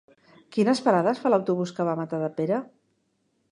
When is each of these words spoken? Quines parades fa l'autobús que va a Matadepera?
Quines 0.55 0.81
parades 0.85 1.21
fa 1.25 1.31
l'autobús 1.33 1.75
que 1.79 1.87
va 1.89 1.95
a 1.97 2.01
Matadepera? 2.01 2.61